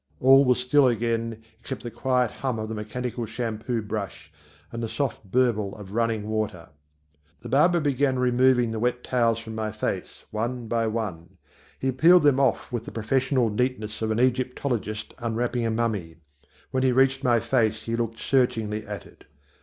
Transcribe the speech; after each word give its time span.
All 0.19 0.43
was 0.43 0.57
still 0.59 0.87
again 0.87 1.43
except 1.59 1.83
the 1.83 1.91
quiet 1.91 2.31
hum 2.31 2.57
of 2.57 2.69
the 2.69 2.73
mechanical 2.73 3.27
shampoo 3.27 3.83
brush 3.83 4.33
and 4.71 4.81
the 4.81 4.89
soft 4.89 5.23
burble 5.31 5.75
of 5.75 5.91
running 5.93 6.27
water. 6.27 6.69
The 7.41 7.49
barber 7.49 7.79
began 7.79 8.17
removing 8.17 8.71
the 8.71 8.79
wet 8.79 9.03
towels 9.03 9.37
from 9.37 9.53
my 9.53 9.71
face 9.71 10.25
one 10.31 10.67
by 10.67 10.87
one. 10.87 11.37
He 11.77 11.91
peeled 11.91 12.23
them 12.23 12.39
off 12.39 12.71
with 12.71 12.85
the 12.85 12.91
professional 12.91 13.51
neatness 13.51 14.01
of 14.01 14.09
an 14.09 14.19
Egyptologist 14.19 15.13
unwrapping 15.19 15.67
a 15.67 15.69
mummy. 15.69 16.15
When 16.71 16.81
he 16.81 16.91
reached 16.91 17.23
my 17.23 17.39
face 17.39 17.83
he 17.83 17.95
looked 17.95 18.17
searchingly 18.19 18.83
at 18.87 19.05
it. 19.05 19.25